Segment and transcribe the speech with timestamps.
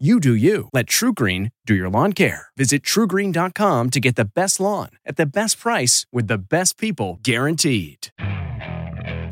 [0.00, 0.68] You do you.
[0.72, 2.50] Let TruGreen do your lawn care.
[2.56, 7.18] Visit trugreen.com to get the best lawn at the best price with the best people
[7.24, 8.12] guaranteed.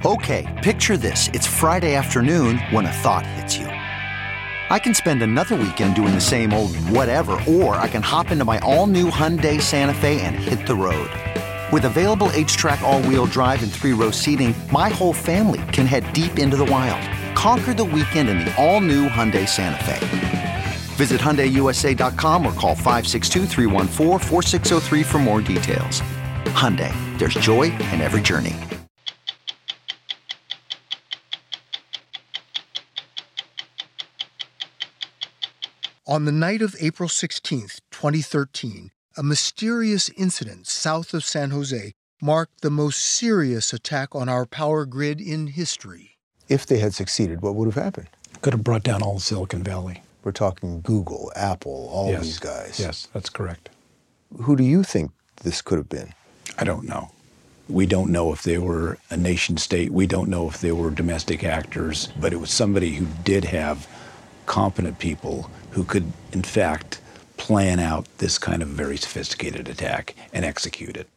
[0.05, 1.31] Okay, picture this.
[1.33, 3.67] It's Friday afternoon when a thought hits you.
[3.67, 8.45] I can spend another weekend doing the same old whatever, or I can hop into
[8.45, 11.11] my all new Hyundai Santa Fe and hit the road.
[11.73, 16.13] With available HTRAC, all wheel drive, and three row seating, my whole family can head
[16.13, 17.01] deep into the wild.
[17.37, 20.65] Conquer the weekend in the all new Hyundai Santa Fe.
[20.97, 23.47] Visit HyundaiUSA.com or call 562
[25.05, 26.01] for more details.
[26.57, 28.57] Hyundai, there's joy in every journey.
[36.09, 42.63] On the night of April 16, 2013, a mysterious incident south of San Jose marked
[42.63, 46.17] the most serious attack on our power grid in history.
[46.49, 48.09] If they had succeeded, what would have happened?
[48.41, 50.03] Could have brought down all Silicon Valley.
[50.27, 52.23] We're talking Google, Apple, all yes.
[52.25, 52.81] these guys.
[52.81, 53.69] Yes, that's correct.
[54.43, 55.13] Who do you think
[55.45, 56.15] this could have been?
[56.59, 57.13] I don't know.
[57.69, 59.93] We don't know if they were a nation state.
[59.93, 63.87] We don't know if they were domestic actors, but it was somebody who did have
[64.47, 67.01] competent people who could, in fact,
[67.37, 71.09] plan out this kind of very sophisticated attack and execute it.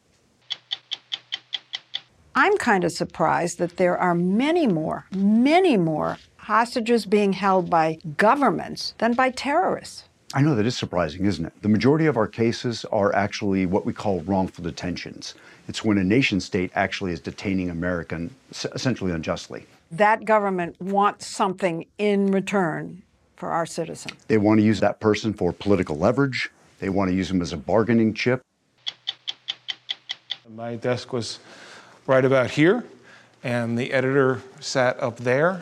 [2.35, 7.95] I'm kind of surprised that there are many more, many more hostages being held by
[8.17, 10.05] governments than by terrorists.
[10.33, 11.53] I know that is surprising, isn't it?
[11.61, 15.35] The majority of our cases are actually what we call wrongful detentions.
[15.67, 18.33] It's when a nation state actually is detaining American
[18.73, 19.67] essentially unjustly.
[19.91, 23.03] That government wants something in return
[23.35, 24.13] for our citizen.
[24.27, 26.49] They want to use that person for political leverage.
[26.79, 28.41] They want to use them as a bargaining chip.
[30.55, 31.37] My desk was
[32.07, 32.85] right about here,
[33.43, 35.61] and the editor sat up there.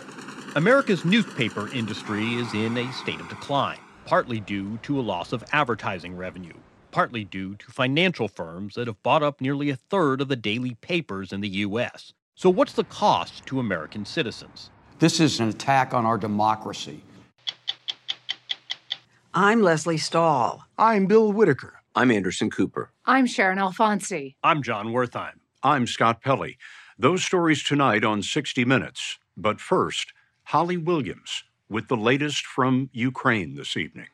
[0.57, 5.43] America's newspaper industry is in a state of decline, partly due to a loss of
[5.51, 6.55] advertising revenue,
[6.89, 10.73] partly due to financial firms that have bought up nearly a third of the daily
[10.81, 12.11] papers in the U.S.
[12.33, 14.71] So, what's the cost to American citizens?
[14.97, 17.03] This is an attack on our democracy.
[19.35, 20.65] I'm Lesley Stahl.
[20.75, 21.81] I'm Bill Whitaker.
[21.95, 22.89] I'm Anderson Cooper.
[23.05, 24.33] I'm Sharyn Alfonsi.
[24.41, 25.33] I'm Jon Wertheim.
[25.61, 26.57] I'm Scott Pelley.
[26.97, 29.19] Those stories tonight on 60 Minutes.
[29.39, 30.13] But first,
[30.51, 34.07] Holly Williams with the latest from Ukraine this evening.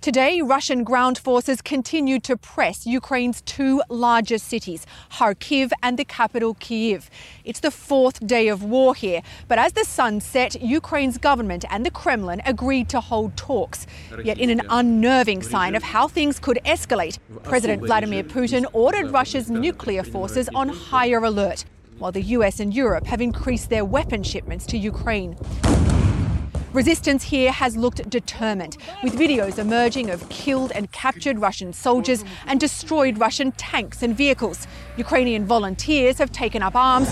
[0.00, 6.54] Today, Russian ground forces continue to press Ukraine's two largest cities, Kharkiv and the capital
[6.54, 7.10] Kyiv.
[7.44, 11.84] It's the fourth day of war here, but as the sun set, Ukraine's government and
[11.84, 13.86] the Kremlin agreed to hold talks.
[14.24, 19.50] Yet, in an unnerving sign of how things could escalate, President Vladimir Putin ordered Russia's
[19.50, 21.66] nuclear forces on higher alert
[21.98, 25.36] while the US and Europe have increased their weapon shipments to Ukraine.
[26.72, 32.60] Resistance here has looked determined, with videos emerging of killed and captured Russian soldiers and
[32.60, 34.66] destroyed Russian tanks and vehicles.
[34.96, 37.08] Ukrainian volunteers have taken up arms,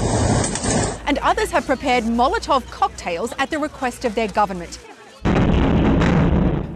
[1.06, 4.78] and others have prepared Molotov cocktails at the request of their government.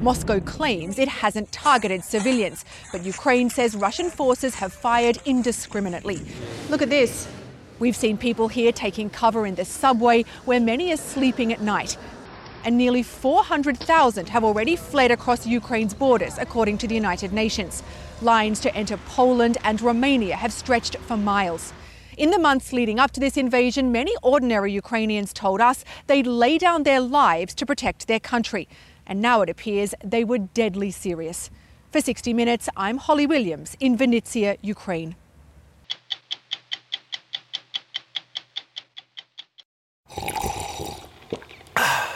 [0.00, 6.22] Moscow claims it hasn't targeted civilians, but Ukraine says Russian forces have fired indiscriminately.
[6.70, 7.28] Look at this.
[7.80, 11.96] We've seen people here taking cover in the subway where many are sleeping at night.
[12.62, 17.82] And nearly 400,000 have already fled across Ukraine's borders, according to the United Nations.
[18.20, 21.72] Lines to enter Poland and Romania have stretched for miles.
[22.18, 26.58] In the months leading up to this invasion, many ordinary Ukrainians told us they'd lay
[26.58, 28.68] down their lives to protect their country.
[29.06, 31.48] And now it appears they were deadly serious.
[31.92, 35.16] For 60 Minutes, I'm Holly Williams in Vinnytsia, Ukraine.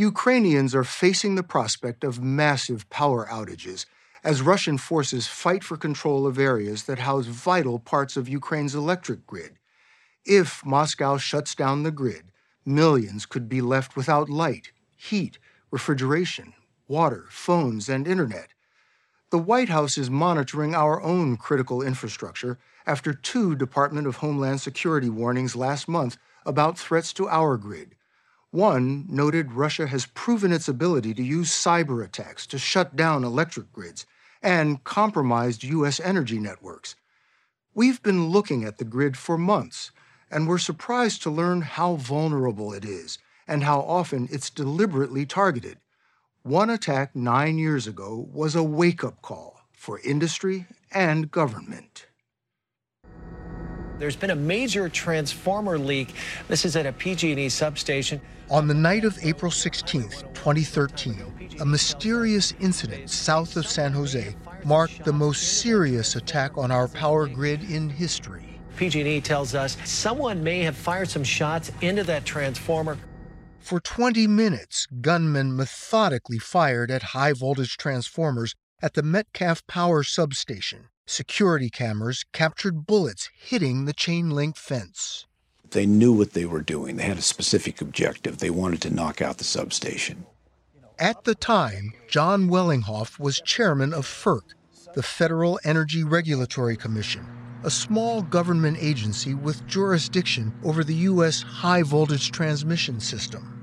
[0.00, 3.84] Ukrainians are facing the prospect of massive power outages
[4.24, 9.26] as Russian forces fight for control of areas that house vital parts of Ukraine's electric
[9.26, 9.58] grid.
[10.24, 12.32] If Moscow shuts down the grid,
[12.64, 15.38] millions could be left without light, heat,
[15.70, 16.54] refrigeration,
[16.88, 18.54] water, phones, and internet.
[19.28, 25.10] The White House is monitoring our own critical infrastructure after two Department of Homeland Security
[25.10, 27.96] warnings last month about threats to our grid.
[28.52, 33.72] One noted Russia has proven its ability to use cyber attacks to shut down electric
[33.72, 34.06] grids
[34.42, 36.00] and compromised U.S.
[36.00, 36.96] energy networks.
[37.74, 39.92] We've been looking at the grid for months,
[40.32, 45.78] and we're surprised to learn how vulnerable it is and how often it's deliberately targeted.
[46.42, 52.06] One attack nine years ago was a wake up call for industry and government.
[54.00, 56.14] There's been a major transformer leak.
[56.48, 58.18] This is at a PG&E substation.
[58.48, 65.04] On the night of April 16, 2013, a mysterious incident south of San Jose marked
[65.04, 68.58] the most serious attack on our power grid in history.
[68.78, 72.96] PG&E tells us someone may have fired some shots into that transformer.
[73.58, 80.88] For 20 minutes, gunmen methodically fired at high voltage transformers at the Metcalf Power substation.
[81.10, 85.26] Security cameras captured bullets hitting the chain link fence.
[85.68, 86.96] They knew what they were doing.
[86.96, 88.38] They had a specific objective.
[88.38, 90.24] They wanted to knock out the substation.
[91.00, 94.54] At the time, John Wellinghoff was chairman of FERC,
[94.94, 97.26] the Federal Energy Regulatory Commission,
[97.64, 101.42] a small government agency with jurisdiction over the U.S.
[101.42, 103.59] high voltage transmission system.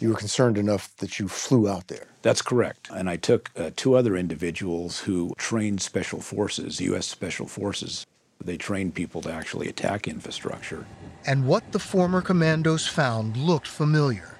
[0.00, 2.06] You were concerned enough that you flew out there.
[2.22, 2.88] That's correct.
[2.92, 7.06] And I took uh, two other individuals who trained special forces, U.S.
[7.06, 8.06] special forces.
[8.44, 10.86] They trained people to actually attack infrastructure.
[11.26, 14.36] And what the former commandos found looked familiar.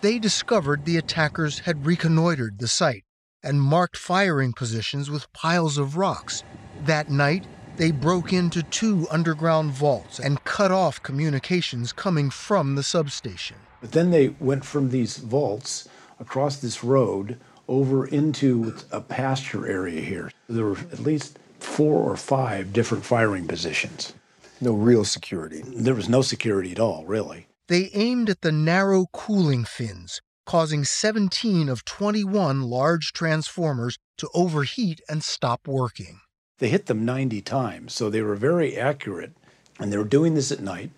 [0.00, 3.04] They discovered the attackers had reconnoitered the site
[3.42, 6.42] and marked firing positions with piles of rocks.
[6.84, 7.46] That night,
[7.76, 13.56] they broke into two underground vaults and cut off communications coming from the substation.
[13.80, 15.88] But then they went from these vaults
[16.18, 17.38] across this road
[17.68, 20.30] over into a pasture area here.
[20.48, 24.14] There were at least four or five different firing positions.
[24.60, 25.62] No real security.
[25.66, 27.46] There was no security at all, really.
[27.68, 35.00] They aimed at the narrow cooling fins, causing 17 of 21 large transformers to overheat
[35.08, 36.20] and stop working.
[36.58, 39.32] They hit them 90 times, so they were very accurate.
[39.78, 40.90] And they were doing this at night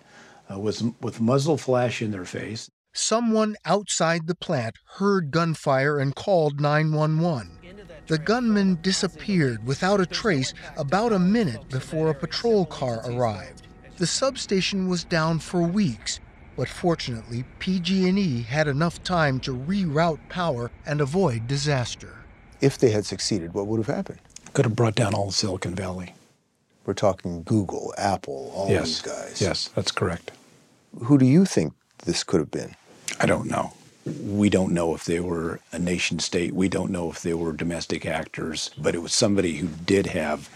[0.51, 2.71] uh, with, with muzzle flash in their face.
[2.93, 7.59] Someone outside the plant heard gunfire and called 911.
[8.07, 13.67] The gunman disappeared without a trace about a minute before a patrol car arrived.
[13.99, 16.19] The substation was down for weeks,
[16.57, 22.17] but fortunately PG&E had enough time to reroute power and avoid disaster.
[22.61, 24.21] If they had succeeded, what would have happened?
[24.55, 26.15] Could have brought down all Silicon Valley.
[26.87, 28.87] We're talking Google, Apple, all yes.
[28.87, 29.41] these guys.
[29.43, 30.33] Yes, that's correct.
[31.05, 32.75] Who do you think this could have been?
[33.21, 33.73] I don't know.
[34.23, 36.55] We don't know if they were a nation state.
[36.55, 40.49] We don't know if they were domestic actors, but it was somebody who did have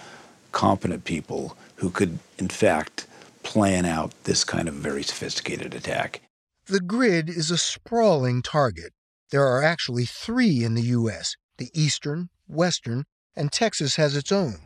[0.52, 3.06] competent people who could, in fact,
[3.42, 6.22] plan out this kind of very sophisticated attack.
[6.66, 8.92] The grid is a sprawling target.
[9.30, 11.36] There are actually three in the U.S.
[11.58, 14.56] the Eastern, Western, and Texas has its own.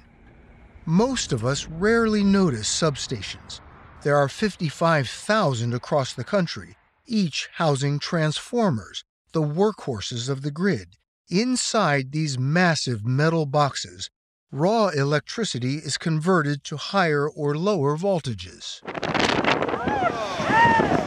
[0.85, 3.61] Most of us rarely notice substations.
[4.07, 10.91] There are 55,000 across the country, each housing transformers, the workhorses of the grid.
[11.29, 14.09] Inside these massive metal boxes,
[14.53, 18.81] raw electricity is converted to higher or lower voltages.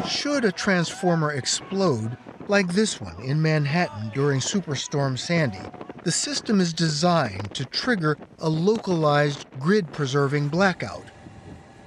[0.06, 2.18] Should a transformer explode,
[2.50, 5.65] like this one in Manhattan during Superstorm Sandy,
[6.03, 11.06] the system is designed to trigger a localized grid preserving blackout.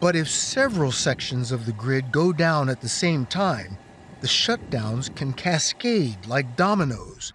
[0.03, 3.79] But if several sections of the grid go down at the same time,
[4.21, 7.33] the shutdowns can cascade like dominoes.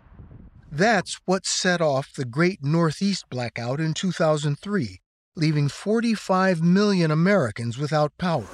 [0.69, 5.00] That's what set off the Great Northeast Blackout in 2003,
[5.38, 8.50] leaving 45 million Americans without power.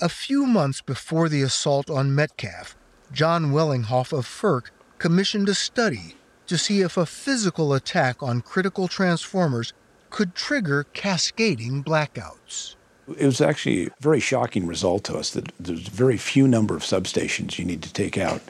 [0.00, 2.76] A few months before the assault on Metcalf,
[3.10, 6.14] John Wellinghoff of FERC commissioned a study
[6.46, 9.72] to see if a physical attack on critical transformers
[10.14, 12.76] could trigger cascading blackouts.
[13.18, 16.76] It was actually a very shocking result to us that there's a very few number
[16.76, 18.40] of substations you need to take out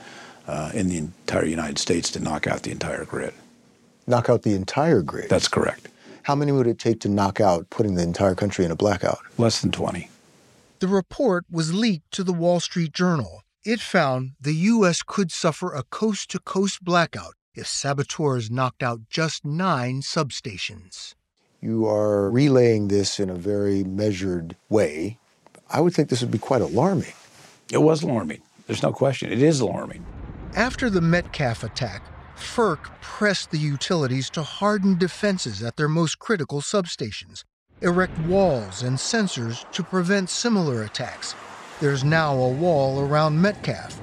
[0.46, 3.32] uh, in the entire United States to knock out the entire grid.
[4.06, 5.30] Knock out the entire grid?
[5.30, 5.88] That's correct.
[6.24, 9.20] How many would it take to knock out putting the entire country in a blackout?
[9.38, 10.10] Less than 20.
[10.80, 13.40] The report was leaked to the Wall Street Journal.
[13.64, 15.02] It found the U.S.
[15.02, 21.14] could suffer a coast to coast blackout if saboteurs knocked out just nine substations.
[21.64, 25.16] You are relaying this in a very measured way.
[25.70, 27.14] I would think this would be quite alarming.
[27.72, 28.42] It was alarming.
[28.66, 29.32] There's no question.
[29.32, 30.04] It is alarming.
[30.54, 32.02] After the Metcalf attack,
[32.36, 37.44] FERC pressed the utilities to harden defenses at their most critical substations,
[37.80, 41.34] erect walls and sensors to prevent similar attacks.
[41.80, 43.98] There's now a wall around Metcalf.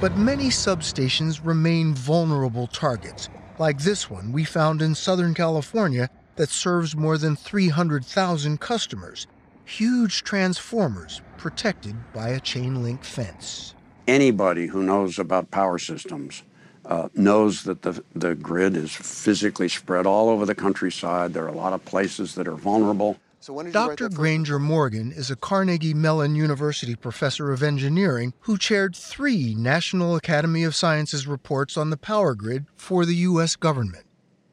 [0.00, 3.28] But many substations remain vulnerable targets,
[3.62, 9.28] like this one we found in Southern California that serves more than 300,000 customers.
[9.64, 13.76] Huge transformers protected by a chain link fence.
[14.08, 16.42] Anybody who knows about power systems
[16.86, 21.32] uh, knows that the, the grid is physically spread all over the countryside.
[21.32, 23.16] There are a lot of places that are vulnerable.
[23.42, 24.08] So Dr.
[24.08, 30.62] Granger Morgan is a Carnegie Mellon University professor of engineering who chaired three National Academy
[30.62, 33.56] of Sciences reports on the power grid for the U.S.
[33.56, 34.04] government.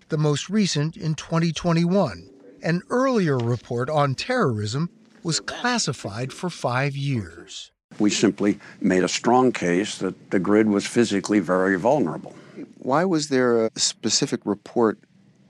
[0.08, 2.32] The most recent in 2021.
[2.64, 4.90] An earlier report on terrorism
[5.22, 7.72] was classified for five years.
[8.00, 12.34] We simply made a strong case that the grid was physically very vulnerable.
[12.80, 14.98] Why was there a specific report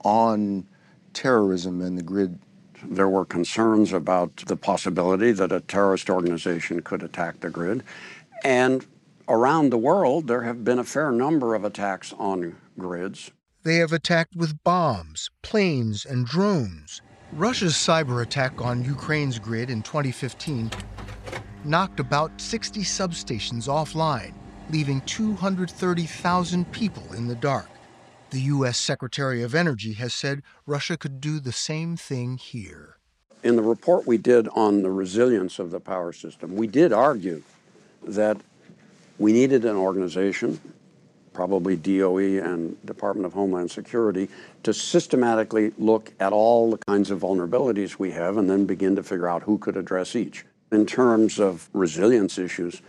[0.04, 0.66] on
[1.14, 2.38] terrorism and the grid
[2.84, 7.82] there were concerns about the possibility that a terrorist organization could attack the grid.
[8.44, 8.86] And
[9.28, 13.30] around the world, there have been a fair number of attacks on grids.
[13.62, 17.02] They have attacked with bombs, planes, and drones.
[17.32, 20.70] Russia's cyber attack on Ukraine's grid in 2015
[21.64, 24.32] knocked about 60 substations offline,
[24.70, 27.68] leaving 230,000 people in the dark.
[28.30, 28.78] The U.S.
[28.78, 32.96] Secretary of Energy has said Russia could do the same thing here.
[33.42, 37.42] In the report we did on the resilience of the power system, we did argue
[38.04, 38.36] that
[39.18, 40.60] we needed an organization,
[41.32, 44.28] probably DOE and Department of Homeland Security,
[44.62, 49.02] to systematically look at all the kinds of vulnerabilities we have and then begin to
[49.02, 50.44] figure out who could address each.
[50.70, 52.80] In terms of resilience issues,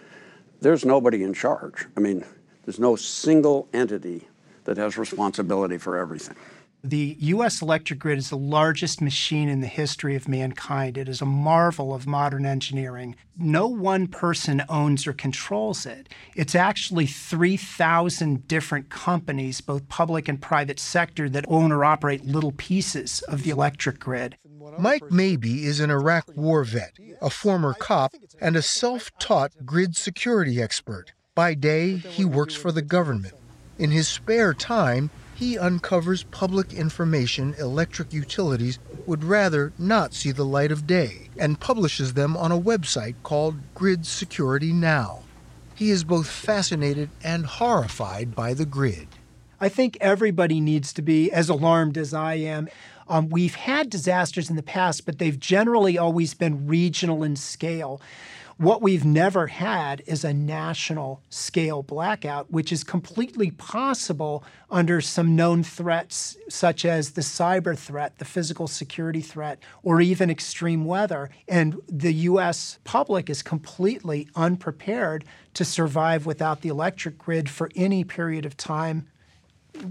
[0.60, 1.88] there's nobody in charge.
[1.98, 2.24] I mean,
[2.64, 4.28] there's no single entity
[4.66, 6.36] that has responsibility for everything.
[6.84, 7.62] The U.S.
[7.62, 10.98] electric grid is the largest machine in the history of mankind.
[10.98, 13.16] It is a marvel of modern engineering.
[13.38, 16.10] No one person owns or controls it.
[16.36, 22.54] It's actually 3,000 different companies, both public and private sector, that own or operate little
[22.54, 24.38] pieces of the electric grid.
[24.80, 29.96] Mike Mabee is an Iraq war vet, a former cop, and a self taught grid
[29.96, 31.14] security expert.
[31.36, 33.34] By day, he works for the government.
[33.78, 40.46] In his spare time, he uncovers public information electric utilities would rather not see the
[40.46, 45.24] light of day and publishes them on a website called Grid Security Now.
[45.74, 49.08] He is both fascinated and horrified by the grid.
[49.60, 52.70] I think everybody needs to be as alarmed as I am.
[53.08, 58.00] Um, we've had disasters in the past, but they've generally always been regional in scale.
[58.62, 65.36] What we've never had is a national scale blackout, which is completely possible under some
[65.36, 71.32] known threats, such as the cyber threat, the physical security threat, or even extreme weather.
[71.48, 75.26] And the US public is completely unprepared
[75.56, 79.08] to survive without the electric grid for any period of time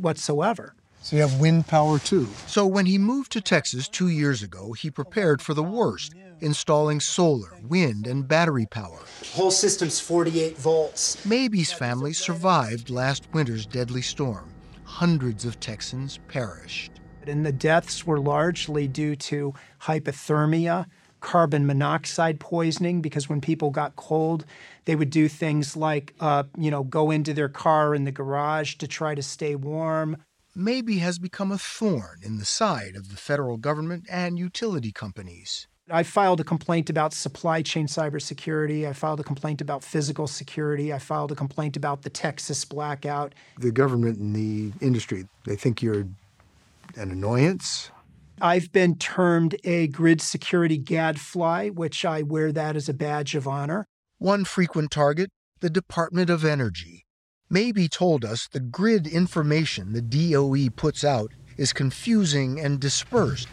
[0.00, 0.76] whatsoever.
[1.02, 2.28] So you have wind power too.
[2.46, 7.00] So when he moved to Texas two years ago, he prepared for the worst, installing
[7.00, 8.98] solar, wind, and battery power.
[9.32, 11.16] Whole system's 48 volts.
[11.26, 14.50] Mabee's family survived last winter's deadly storm.
[14.84, 16.92] Hundreds of Texans perished.
[17.26, 20.86] And the deaths were largely due to hypothermia,
[21.20, 24.44] carbon monoxide poisoning, because when people got cold,
[24.86, 28.76] they would do things like, uh, you know, go into their car in the garage
[28.76, 30.16] to try to stay warm
[30.54, 35.68] Mabee has become a thorn in the side of the federal government and utility companies.
[35.92, 38.88] I filed a complaint about supply chain cybersecurity.
[38.88, 40.92] I filed a complaint about physical security.
[40.92, 43.34] I filed a complaint about the Texas blackout.
[43.58, 46.06] The government and the industry, they think you're
[46.96, 47.90] an annoyance?
[48.40, 53.46] I've been termed a grid security gadfly, which I wear that as a badge of
[53.46, 53.86] honor.
[54.18, 55.30] One frequent target,
[55.60, 57.04] the Department of Energy.
[57.50, 63.46] Mabee told us the grid information the DOE puts out is confusing and dispersed.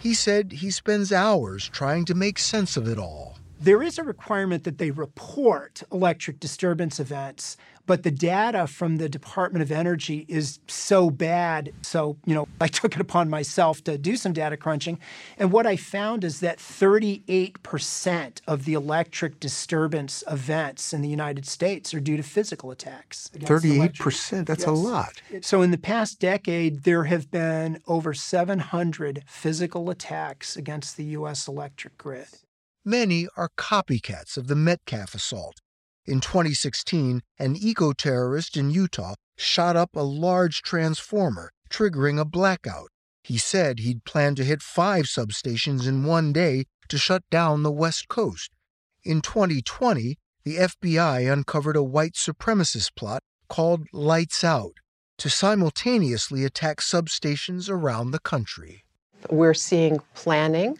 [0.00, 3.38] He said he spends hours trying to make sense of it all.
[3.60, 7.58] There is a requirement that they report electric disturbance events,
[7.90, 11.72] but the data from the Department of Energy is so bad.
[11.82, 15.00] So, you know, I took it upon myself to do some data crunching.
[15.38, 21.46] And what I found is that 38% of the electric disturbance events in the United
[21.46, 23.28] States are due to physical attacks.
[23.34, 24.46] 38%?
[24.46, 24.68] That's yes.
[24.68, 25.20] a lot.
[25.40, 31.48] So, in the past decade, there have been over 700 physical attacks against the U.S.
[31.48, 32.28] electric grid.
[32.84, 35.60] Many are copycats of the Metcalf assault.
[36.10, 42.88] In 2016, an eco terrorist in Utah shot up a large transformer, triggering a blackout.
[43.22, 47.70] He said he'd planned to hit five substations in one day to shut down the
[47.70, 48.50] West Coast.
[49.04, 54.78] In 2020, the FBI uncovered a white supremacist plot called Lights Out
[55.18, 58.82] to simultaneously attack substations around the country.
[59.30, 60.76] We're seeing planning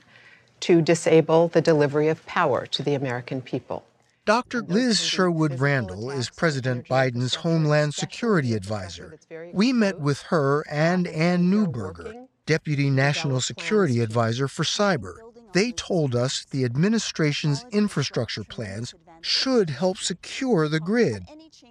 [0.59, 3.85] to disable the delivery of power to the American people.
[4.27, 4.61] Dr.
[4.63, 9.19] Liz Sherwood Randall is President Biden's Homeland Security Advisor.
[9.55, 15.15] We met with her and Ann Neuberger, Deputy National Security Advisor for Cyber.
[15.55, 21.25] They told us the administration's infrastructure plans should help secure the grid,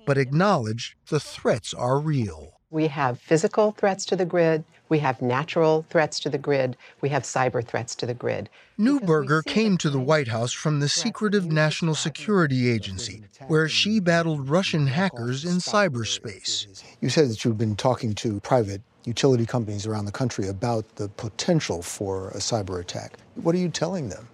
[0.07, 2.58] but acknowledge the threats are real.
[2.71, 7.09] We have physical threats to the grid, we have natural threats to the grid, we
[7.09, 8.47] have cyber threats to the grid.
[8.79, 14.49] Neuberger came to the White House from the secretive National Security Agency, where she battled
[14.49, 16.83] Russian hackers in cyberspace.
[17.01, 21.09] You said that you've been talking to private utility companies around the country about the
[21.09, 23.13] potential for a cyber attack.
[23.35, 24.27] What are you telling them?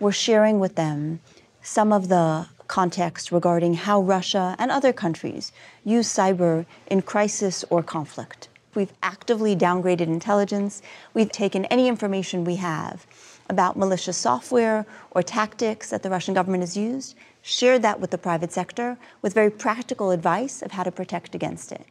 [0.00, 1.20] We're sharing with them
[1.60, 5.52] some of the context regarding how Russia and other countries
[5.84, 8.48] use cyber in crisis or conflict.
[8.74, 10.80] We've actively downgraded intelligence.
[11.12, 13.06] We've taken any information we have
[13.50, 18.16] about malicious software or tactics that the Russian government has used, shared that with the
[18.16, 21.84] private sector with very practical advice of how to protect against it.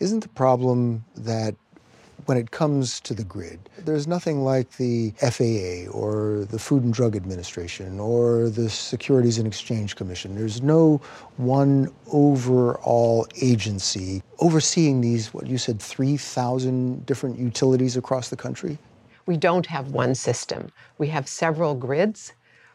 [0.00, 1.54] Isn't the problem that
[2.30, 6.94] when it comes to the grid, there's nothing like the FAA or the Food and
[6.94, 10.36] Drug Administration or the Securities and Exchange Commission.
[10.36, 11.00] There's no
[11.38, 18.78] one overall agency overseeing these, what you said, 3,000 different utilities across the country?
[19.26, 20.70] We don't have one system.
[20.98, 22.34] We have several grids.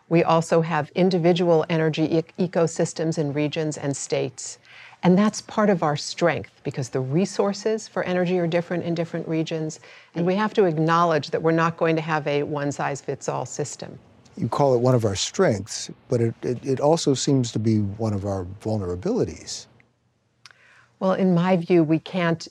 [0.09, 4.59] We also have individual energy e- ecosystems in regions and states.
[5.05, 9.27] And that's part of our strength because the resources for energy are different in different
[9.27, 9.79] regions.
[10.15, 13.29] And we have to acknowledge that we're not going to have a one size fits
[13.29, 13.99] all system.
[14.35, 17.81] You call it one of our strengths, but it, it, it, also seems to be
[17.81, 19.67] one of our vulnerabilities.
[20.99, 22.47] Well, in my view, we can't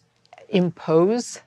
[0.48, 1.40] impose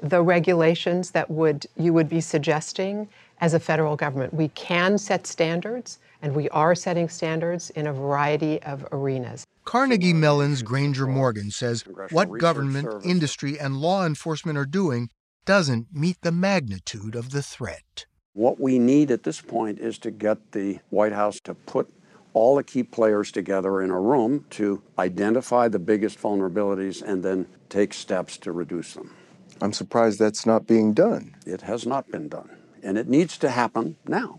[0.00, 3.08] the regulations that would you would be suggesting
[3.40, 4.32] as a federal government.
[4.32, 9.44] We can set standards, and we are setting standards in a variety of arenas.
[9.64, 13.06] Carnegie Mellon's Granger Morgan says what government, Service.
[13.06, 15.10] industry, and law enforcement are doing
[15.44, 18.06] doesn't meet the magnitude of the threat.
[18.32, 21.90] What we need at this point is to get the White House to put
[22.34, 27.46] all the key players together in a room to identify the biggest vulnerabilities and then
[27.70, 29.14] take steps to reduce them.
[29.62, 31.34] I'm surprised that's not being done.
[31.46, 32.50] It has not been done,
[32.82, 34.38] and it needs to happen now.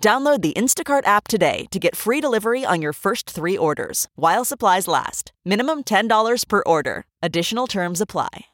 [0.00, 4.44] Download the Instacart app today to get free delivery on your first three orders while
[4.44, 5.32] supplies last.
[5.44, 7.04] Minimum $10 per order.
[7.22, 8.46] Additional terms apply.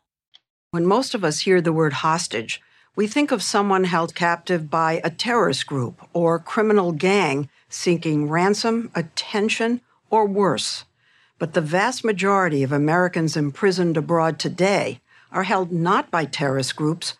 [0.71, 2.63] When most of us hear the word hostage,
[2.95, 8.91] we think of someone held captive by a terrorist group or criminal gang seeking ransom,
[8.95, 10.85] attention, or worse.
[11.39, 15.01] But the vast majority of Americans imprisoned abroad today
[15.33, 17.17] are held not by terrorist groups,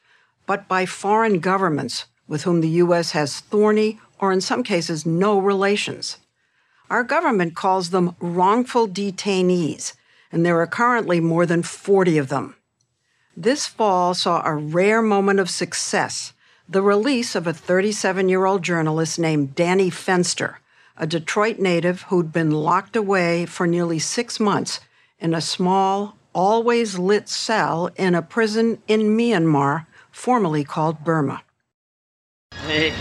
[0.47, 3.11] but by foreign governments with whom the U.S.
[3.13, 6.19] has thorny or, in some cases, no relations.
[6.89, 9.95] Our government calls them wrongful detainees,
[10.31, 12.55] and there are currently more than 40 of them.
[13.37, 16.33] This fall saw a rare moment of success
[16.69, 20.57] the release of a 37 year old journalist named Danny Fenster,
[20.97, 24.81] a Detroit native who'd been locked away for nearly six months
[25.19, 31.43] in a small, always lit cell in a prison in Myanmar, formerly called Burma.
[32.55, 32.95] Hey.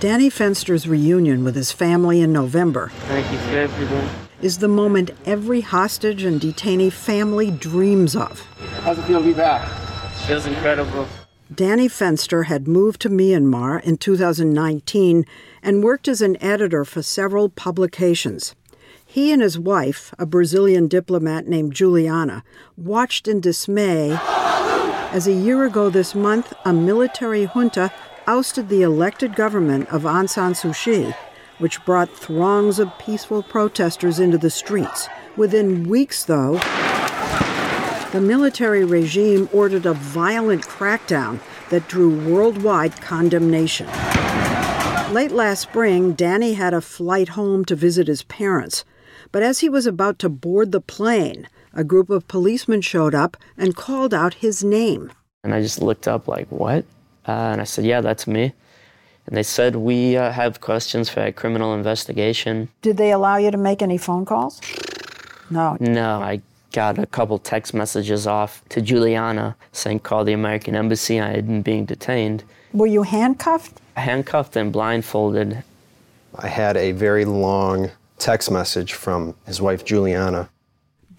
[0.00, 4.08] Danny Fenster's reunion with his family in November Thank you for everything.
[4.40, 8.46] is the moment every hostage and detainee family dreams of.
[8.82, 9.68] How's it feel to be back?
[10.28, 11.08] Feels incredible.
[11.52, 15.26] Danny Fenster had moved to Myanmar in 2019
[15.64, 18.54] and worked as an editor for several publications.
[19.04, 22.44] He and his wife, a Brazilian diplomat named Juliana,
[22.76, 24.16] watched in dismay
[25.10, 27.90] as a year ago this month a military junta
[28.28, 31.14] ousted the elected government of Aung San Suu Kyi,
[31.56, 35.08] which brought throngs of peaceful protesters into the streets.
[35.38, 36.58] Within weeks, though,
[38.12, 43.86] the military regime ordered a violent crackdown that drew worldwide condemnation.
[45.10, 48.84] Late last spring, Danny had a flight home to visit his parents.
[49.32, 53.38] But as he was about to board the plane, a group of policemen showed up
[53.56, 55.12] and called out his name.
[55.42, 56.84] And I just looked up, like, what?
[57.26, 58.52] Uh, and I said, yeah, that's me.
[59.26, 62.68] And they said, we uh, have questions for a criminal investigation.
[62.80, 64.60] Did they allow you to make any phone calls?
[65.50, 65.76] No.
[65.80, 66.40] No, I
[66.72, 71.20] got a couple text messages off to Juliana saying, call the American Embassy.
[71.20, 72.44] I had been being detained.
[72.72, 73.80] Were you handcuffed?
[73.96, 75.62] Handcuffed and blindfolded.
[76.34, 80.48] I had a very long text message from his wife, Juliana.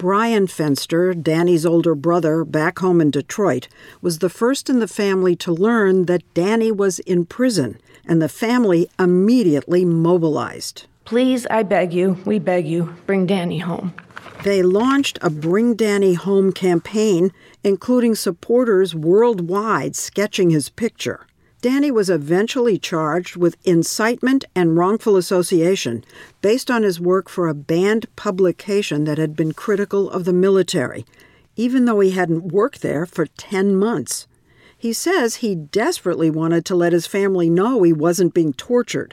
[0.00, 3.68] Brian Fenster, Danny's older brother, back home in Detroit,
[4.00, 8.26] was the first in the family to learn that Danny was in prison, and the
[8.30, 10.86] family immediately mobilized.
[11.04, 13.92] Please, I beg you, we beg you, bring Danny home.
[14.42, 17.30] They launched a Bring Danny Home campaign,
[17.62, 21.26] including supporters worldwide sketching his picture.
[21.62, 26.02] Danny was eventually charged with incitement and wrongful association
[26.40, 31.04] based on his work for a banned publication that had been critical of the military,
[31.56, 34.26] even though he hadn't worked there for 10 months.
[34.76, 39.12] He says he desperately wanted to let his family know he wasn't being tortured,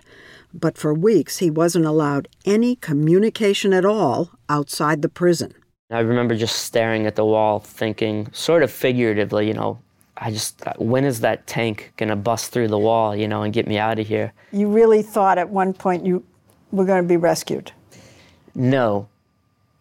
[0.54, 5.54] but for weeks he wasn't allowed any communication at all outside the prison.
[5.92, 9.80] I remember just staring at the wall, thinking, sort of figuratively, you know,
[10.20, 13.54] I just, when is that tank going to bust through the wall, you know, and
[13.54, 14.34] get me out of here?
[14.52, 16.24] You really thought at one point you
[16.72, 17.72] were going to be rescued?
[18.56, 19.08] No,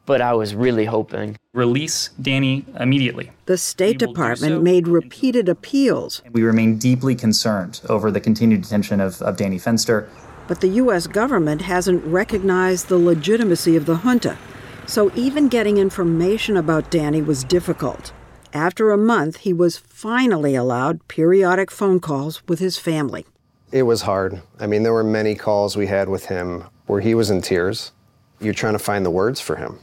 [0.05, 1.37] but I was really hoping.
[1.55, 3.31] Release Danny immediately.
[3.47, 6.23] The State Department made repeated appeals.
[6.33, 10.09] We remain deeply concerned over the continued detention of, of Danny Fenster.
[10.47, 11.07] But the U.S.
[11.07, 14.39] government hasn't recognized the legitimacy of the junta,
[14.87, 18.13] so even getting information about Danny was difficult.
[18.57, 23.27] After a month, he was finally allowed periodic phone calls with his family.
[23.71, 24.41] It was hard.
[24.59, 27.93] I mean, there were many calls we had with him where he was in tears.
[28.41, 29.81] You're trying to find the words for him.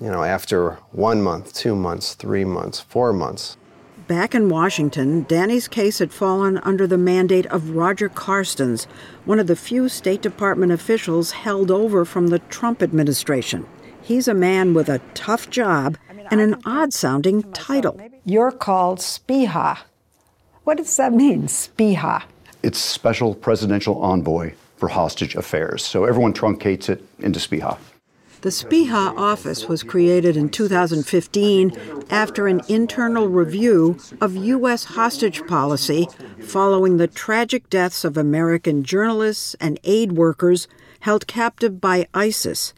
[0.00, 3.58] You know, after one month, two months, three months, four months.
[4.08, 8.86] Back in Washington, Danny's case had fallen under the mandate of Roger Carstens,
[9.26, 13.66] one of the few State Department officials held over from the Trump administration.
[14.00, 15.98] He's a man with a tough job
[16.30, 18.00] and an odd sounding title.
[18.24, 19.78] You're called Speha.
[20.64, 22.22] What does that mean, Speha?
[22.62, 25.84] It's Special Presidential Envoy for Hostage Affairs.
[25.84, 27.78] So everyone truncates it into SPEHA.
[28.42, 34.84] The SPEHA office was created in 2015 after an internal review of U.S.
[34.84, 36.08] hostage policy
[36.40, 40.68] following the tragic deaths of American journalists and aid workers
[41.00, 42.72] held captive by ISIS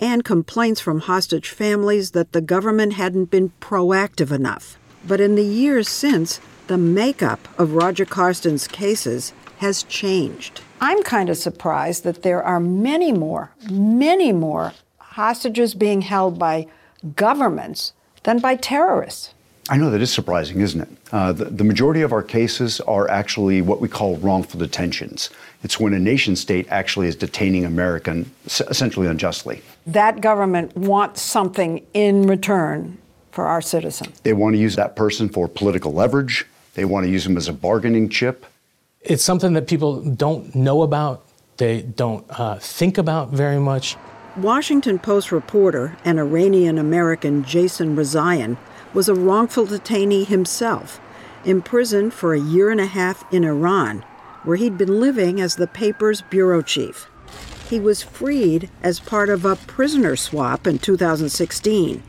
[0.00, 4.78] and complaints from hostage families that the government hadn't been proactive enough.
[5.06, 10.60] But in the years since, the makeup of Roger Carstens' cases has changed.
[10.80, 16.66] I'm kind of surprised that there are many more, many more hostages being held by
[17.16, 19.34] governments than by terrorists.
[19.70, 20.88] I know that is surprising, isn't it?
[21.12, 25.30] Uh, the, the, majority of our cases are actually what we call wrongful detentions.
[25.62, 29.62] It's when a nation state actually is detaining American essentially unjustly.
[29.86, 32.98] That government wants something in return
[33.30, 34.12] for our citizen.
[34.22, 36.46] They want to use that person for political leverage.
[36.74, 38.46] They want to use them as a bargaining chip.
[39.02, 41.24] It's something that people don't know about.
[41.58, 43.96] They don't uh, think about very much.
[44.36, 48.56] Washington Post reporter and Iranian American Jason Rezaian
[48.98, 51.00] was a wrongful detainee himself,
[51.44, 54.04] imprisoned for a year and a half in Iran,
[54.42, 57.08] where he'd been living as the paper's bureau chief.
[57.70, 62.02] He was freed as part of a prisoner swap in 2016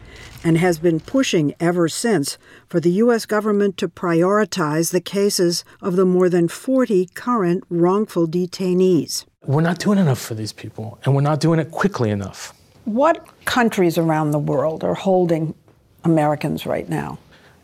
[0.43, 3.27] and has been pushing ever since for the U.S.
[3.27, 9.25] government to prioritize the cases of the more than 40 current wrongful detainees.
[9.45, 12.51] We're not doing enough for these people, and we're not doing it quickly enough.
[12.85, 15.53] What countries around the world are holding
[16.03, 17.17] Americans right now?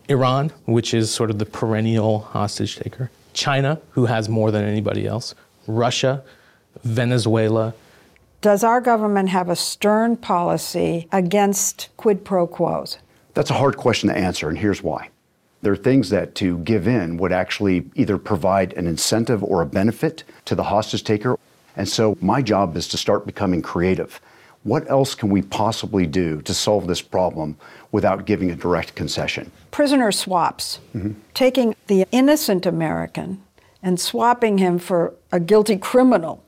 [0.08, 5.08] Iran, which is sort of the perennial hostage taker, China, who has more than anybody
[5.08, 5.34] else,
[5.68, 6.24] Russia,
[6.84, 7.74] Venezuela.
[8.42, 13.00] Does our government have a stern policy against quid pro quos?
[13.34, 15.10] That's a hard question to answer, and here's why.
[15.62, 19.66] There are things that to give in would actually either provide an incentive or a
[19.66, 21.40] benefit to the hostage taker.
[21.76, 24.22] And so my job is to start becoming creative
[24.66, 27.56] what else can we possibly do to solve this problem
[27.92, 29.52] without giving a direct concession?
[29.70, 31.12] Prisoner swaps, mm-hmm.
[31.36, 33.44] taking the innocent American
[33.84, 36.44] and swapping him for a guilty criminal.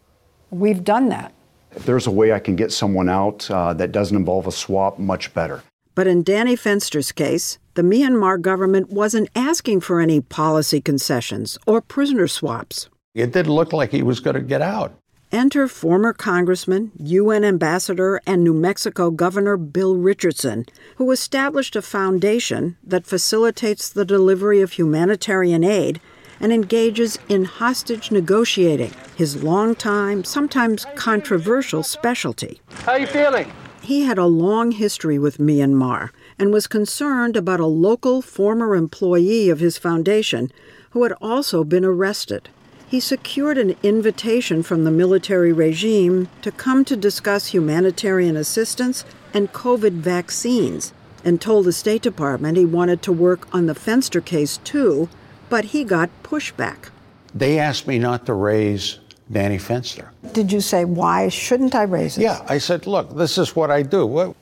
[0.50, 1.32] We've done that.
[1.76, 4.98] If there's a way I can get someone out uh, that doesn't involve a swap,
[4.98, 5.62] much better.
[5.94, 11.82] But in Danny Fenster's case, the Myanmar government wasn't asking for any policy concessions or
[11.82, 12.90] prisoner swaps.
[13.14, 14.98] It didn't look like he was going to get out.
[15.32, 22.78] Enter former Congressman, UN Ambassador, and New Mexico Governor Bill Richardson, who established a foundation
[22.82, 26.00] that facilitates the delivery of humanitarian aid
[26.40, 32.62] and engages in hostage negotiating, his long-time, sometimes controversial specialty.
[32.86, 33.52] How are you feeling?
[33.82, 39.50] He had a long history with Myanmar and was concerned about a local former employee
[39.50, 40.54] of his foundation
[40.92, 42.48] who had also been arrested
[42.88, 49.52] he secured an invitation from the military regime to come to discuss humanitarian assistance and
[49.52, 50.94] COVID vaccines
[51.26, 55.10] and told the State Department he wanted to work on the Fenster case too,
[55.50, 56.90] but he got pushback.
[57.36, 60.10] They asked me not to raise Danny Fenster.
[60.32, 62.22] Did you say, why shouldn't I raise it?
[62.22, 64.06] Yeah, I said, look, this is what I do.
[64.06, 64.36] What?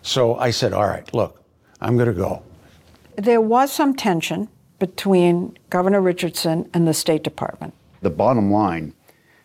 [0.00, 1.42] So I said, all right, look,
[1.82, 2.42] I'm going to go.
[3.16, 4.48] There was some tension
[4.78, 7.74] between Governor Richardson and the State Department?
[8.00, 8.94] The bottom line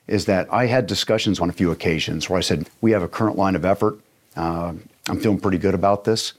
[0.07, 3.07] is that I had discussions on a few occasions where I said, We have a
[3.07, 3.99] current line of effort.
[4.35, 4.73] Uh,
[5.07, 6.33] I'm feeling pretty good about this.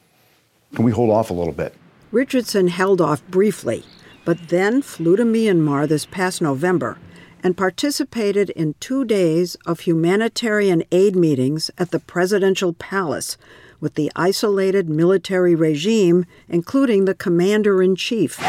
[0.74, 1.74] Can we hold off a little bit?
[2.12, 3.84] Richardson held off briefly,
[4.24, 6.98] but then flew to Myanmar this past November
[7.42, 13.36] and participated in two days of humanitarian aid meetings at the presidential palace
[13.80, 18.40] with the isolated military regime, including the commander in chief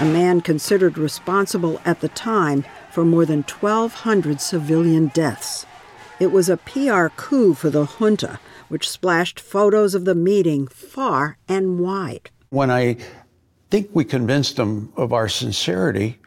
[0.00, 5.66] a man considered responsible at the time for more than 1,200 civilian deaths.
[6.18, 11.38] It was a PR coup for the junta, which splashed photos of the meeting far
[11.48, 12.30] and wide.
[12.50, 12.96] When I
[13.70, 16.18] think we convinced them of our sincerity,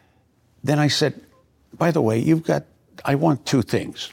[0.64, 1.20] then I said,
[1.76, 2.64] by the way, you've got,
[3.04, 4.12] I want two things.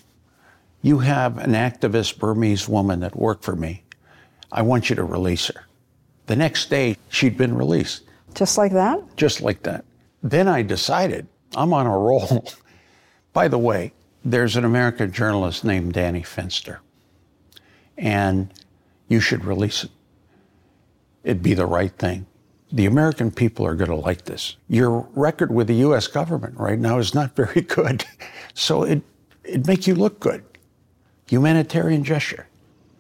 [0.82, 3.84] You have an activist Burmese woman that worked for me.
[4.52, 5.66] I want you to release her.
[6.28, 8.05] The next day, she'd been released.
[8.36, 9.00] Just like that?
[9.18, 9.86] Just like that.
[10.22, 12.48] Then I decided I'm on a roll.
[13.34, 13.94] By the way,
[14.24, 16.80] there's an American journalist named Danny Fenster,
[17.98, 18.52] and
[19.08, 19.92] you should release it.
[21.24, 22.26] It'd be the right thing.
[22.72, 24.58] The American people are going to like this.
[24.68, 26.08] Your record with the U.S.
[26.08, 28.06] government right now is not very good,
[28.54, 29.02] so it
[29.44, 30.44] it make you look good.
[31.28, 32.48] Humanitarian gesture.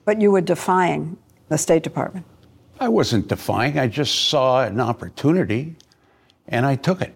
[0.05, 1.17] But you were defying
[1.49, 2.25] the State Department.
[2.79, 5.75] I wasn't defying, I just saw an opportunity
[6.47, 7.13] and I took it.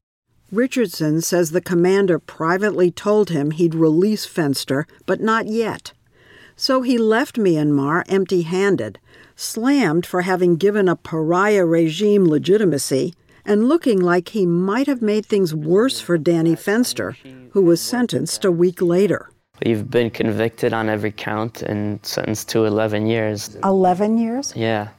[0.52, 5.94] Richardson says the commander privately told him he'd release Fenster, but not yet.
[6.56, 9.00] So he left Myanmar empty handed,
[9.36, 13.14] slammed for having given a pariah regime legitimacy,
[13.46, 17.16] and looking like he might have made things worse for Danny Fenster,
[17.52, 19.30] who was sentenced a week later.
[19.66, 23.56] You've been convicted on every count and sentenced to 11 years.
[23.64, 24.54] 11 years?
[24.56, 24.90] Yeah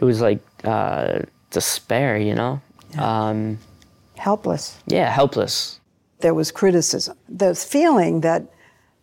[0.00, 2.60] it was like uh, despair, you know.
[2.94, 3.28] Yeah.
[3.28, 3.58] Um,
[4.16, 4.78] Helpless.
[4.86, 5.80] Yeah, helpless.
[6.18, 7.16] There was criticism.
[7.28, 8.42] The feeling that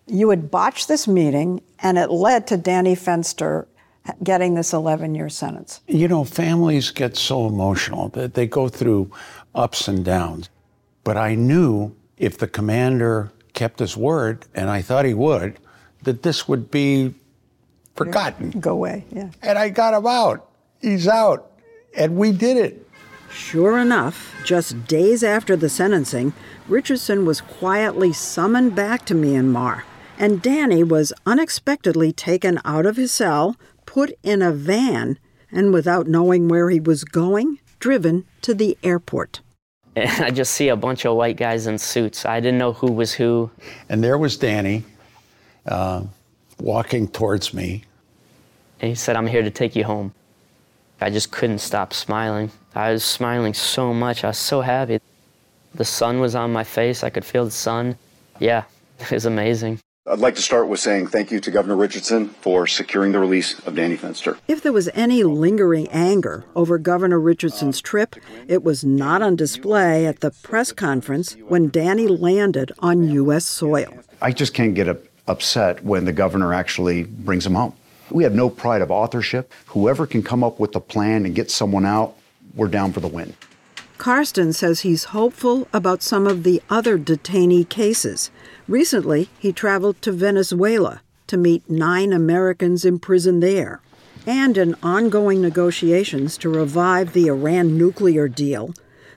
[0.06, 3.66] you had botched this meeting and it led to Danny Fenster
[4.24, 5.82] getting this 11 year sentence.
[5.88, 9.12] You know, families get so emotional that they go through
[9.56, 10.50] ups and downs.
[11.04, 15.58] But I knew if the commander kept his word, and I thought he would,
[16.04, 17.16] that this would be
[17.96, 18.52] forgotten.
[18.52, 19.32] Go away, yeah.
[19.42, 20.48] And I got him out.
[20.82, 21.52] He's out.
[21.96, 22.88] And we did it.
[23.30, 26.34] Sure enough, just days after the sentencing,
[26.68, 29.84] Richardson was quietly summoned back to Myanmar,
[30.18, 35.20] and Danny was unexpectedly taken out of his cell, put in a van,
[35.52, 39.42] and without knowing where he was going, driven to the airport.
[39.96, 42.26] And I just see a bunch of white guys in suits.
[42.26, 43.52] I didn't know who was who.
[43.90, 44.84] And there was Danny
[45.66, 46.04] uh,
[46.60, 47.84] walking towards me.
[48.80, 50.14] And he said, I'm here to take you home.
[51.00, 52.52] I just couldn't stop smiling.
[52.74, 54.24] I was smiling so much.
[54.24, 55.00] I was so happy.
[55.76, 57.04] The sun was on my face.
[57.04, 57.98] I could feel the sun.
[58.40, 58.64] Yeah,
[59.00, 59.80] it was amazing.
[60.10, 63.60] I'd like to start with saying thank you to Governor Richardson for securing the release
[63.68, 64.38] of Danny Fenster.
[64.48, 68.16] If there was any lingering anger over Governor Richardson's trip,
[68.48, 73.46] it was not on display at the press conference when Danny landed on U.S.
[73.46, 73.94] soil.
[74.22, 74.88] I just can't get
[75.28, 77.74] upset when the governor actually brings him home.
[78.10, 79.52] We have no pride of authorship.
[79.68, 82.16] Whoever can come up with a plan and get someone out,
[82.56, 83.34] we're down for the win.
[83.98, 88.30] Carstens says he's hopeful about some of the other detainee cases.
[88.68, 93.82] Recently, he traveled to Venezuela to meet nine Americans imprisoned there.
[94.26, 98.74] And in ongoing negotiations to revive the Iran nuclear deal,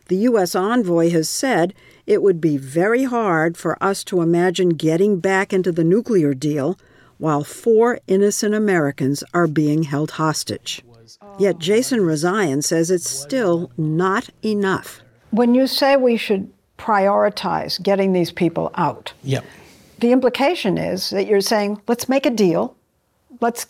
[0.07, 0.55] the U.S.
[0.55, 1.75] envoy has said
[2.07, 6.79] it would be very hard for us to imagine getting back into the nuclear deal
[7.21, 10.83] while four innocent Americans are being held hostage.
[11.39, 15.03] Yet Jason Rezaian says it's still not enough.
[15.31, 19.45] When you say we should prioritize getting these people out, Yep.
[19.99, 22.75] the implication is that you're saying, let's make a deal,
[23.41, 23.67] let's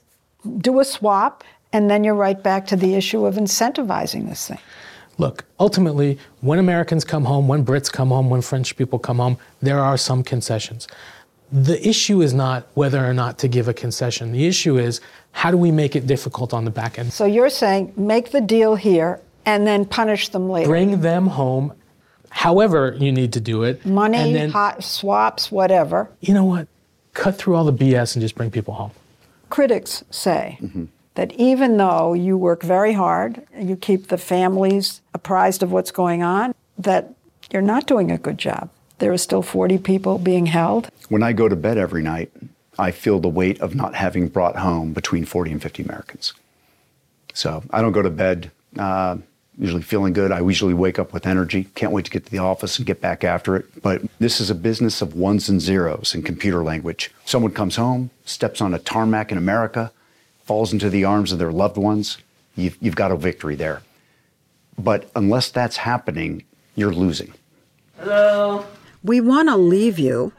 [0.59, 4.59] do a swap, and then you're right back to the issue of incentivizing this thing.
[5.19, 9.39] Look, ultimately, when Americans come home, when Brits come home, when French people come home,
[9.61, 10.89] there are some concessions.
[11.53, 14.33] The issue is not whether or not to give a concession.
[14.33, 15.01] The issue is
[15.33, 17.13] how do we make it difficult on the back end?
[17.13, 20.69] So you're saying make the deal here and then punish them later.
[20.69, 21.73] Bring them home
[22.31, 23.85] however you need to do it.
[23.85, 26.11] Money, and then, hot swaps, whatever.
[26.21, 26.69] you know what?
[27.13, 28.93] Cut through all the BS and just bring people home.
[29.49, 30.85] Critics say mm-hmm.
[31.17, 36.23] that even though you work very hard, you keep the families apprised of what's going
[36.23, 37.13] on, that
[37.53, 38.71] you're not doing a good job.
[39.01, 40.91] There are still 40 people being held.
[41.09, 42.31] When I go to bed every night,
[42.79, 46.35] I feel the weight of not having brought home between 40 and 50 Americans.
[47.35, 49.17] So I don't go to bed uh,
[49.59, 50.33] usually feeling good.
[50.33, 51.65] I usually wake up with energy.
[51.75, 53.83] Can't wait to get to the office and get back after it.
[53.83, 57.11] But this is a business of ones and zeros in computer language.
[57.25, 59.93] Someone comes home, steps on a tarmac in America,
[60.45, 62.19] falls into the arms of their loved ones.
[62.57, 63.83] You've, you've got a victory there.
[64.79, 67.33] But unless that's happening, you're losing.
[67.99, 68.65] Hello.
[69.03, 70.33] We want to leave you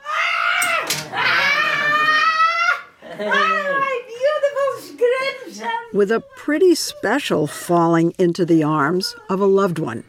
[5.94, 10.04] with a pretty special falling into the arms of a loved one.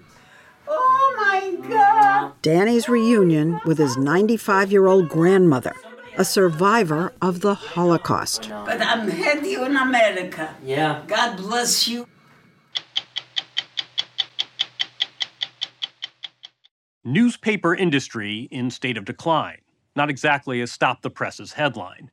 [0.68, 2.32] Oh my God!
[2.42, 5.74] Danny's reunion with his 95 year old grandmother,
[6.18, 8.50] a survivor of the Holocaust.
[8.50, 10.54] But I'm had you in America.
[10.62, 11.02] Yeah.
[11.06, 12.06] God bless you.
[17.04, 19.58] Newspaper industry in state of decline.
[19.96, 22.12] Not exactly a stop the presses headline.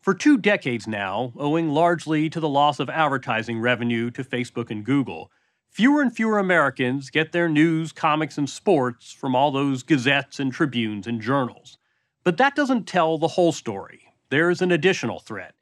[0.00, 4.84] For two decades now, owing largely to the loss of advertising revenue to Facebook and
[4.84, 5.32] Google,
[5.68, 10.52] fewer and fewer Americans get their news, comics, and sports from all those gazettes and
[10.52, 11.76] tribunes and journals.
[12.22, 14.02] But that doesn't tell the whole story.
[14.30, 15.56] There's an additional threat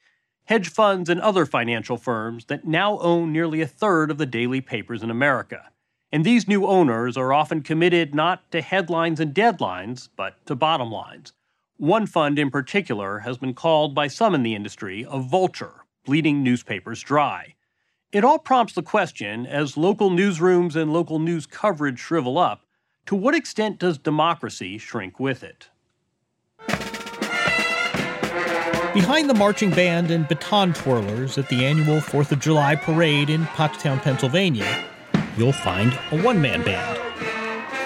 [0.45, 4.61] hedge funds and other financial firms that now own nearly a third of the daily
[4.61, 5.71] papers in America.
[6.17, 10.91] And these new owners are often committed not to headlines and deadlines, but to bottom
[10.91, 11.35] lines.
[11.77, 16.43] One fund in particular has been called by some in the industry a vulture, bleeding
[16.43, 17.57] newspapers dry.
[18.13, 22.63] It all prompts the question as local newsrooms and local news coverage shrivel up
[23.05, 25.69] to what extent does democracy shrink with it?
[28.95, 33.45] Behind the marching band and baton twirlers at the annual 4th of July parade in
[33.45, 34.86] Pottstown, Pennsylvania,
[35.37, 37.01] you'll find a one man band.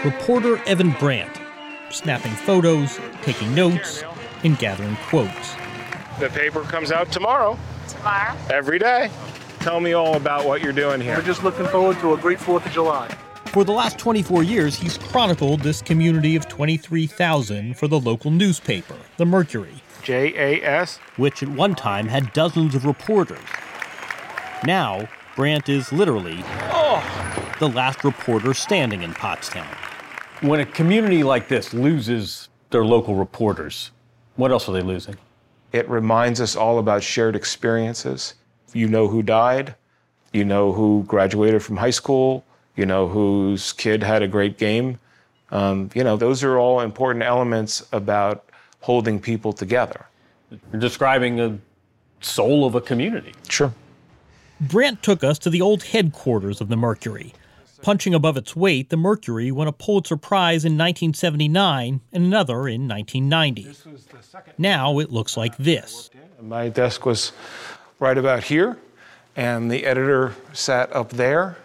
[0.04, 1.40] Reporter Evan Brandt,
[1.90, 4.02] snapping photos, taking notes,
[4.44, 5.54] and gathering quotes.
[6.18, 7.58] The paper comes out tomorrow.
[7.88, 8.36] Tomorrow?
[8.50, 9.10] Every day.
[9.60, 11.16] Tell me all about what you're doing here.
[11.16, 13.14] We're just looking forward to a great 4th of July.
[13.46, 18.96] For the last 24 years, he's chronicled this community of 23,000 for the local newspaper,
[19.16, 19.82] the Mercury.
[20.02, 20.98] J A S?
[21.16, 23.38] Which at one time had dozens of reporters.
[24.64, 26.42] Now, Brandt is literally
[26.72, 27.02] oh.
[27.60, 29.66] The last reporter standing in Pottstown.
[30.40, 33.90] When a community like this loses their local reporters,
[34.36, 35.16] what else are they losing?
[35.72, 38.34] It reminds us all about shared experiences.
[38.72, 39.74] You know who died,
[40.32, 42.44] you know who graduated from high school,
[42.76, 44.98] you know whose kid had a great game.
[45.50, 48.48] Um, you know, those are all important elements about
[48.80, 50.06] holding people together.
[50.72, 51.58] You're describing the
[52.22, 53.34] soul of a community.
[53.50, 53.74] Sure.
[54.62, 57.34] Brandt took us to the old headquarters of the Mercury.
[57.82, 62.86] Punching above its weight, the Mercury won a Pulitzer Prize in 1979 and another in
[62.86, 63.74] 1990.
[64.58, 66.10] Now it looks like this.
[66.40, 67.32] My desk was
[67.98, 68.78] right about here,
[69.36, 71.56] and the editor sat up there.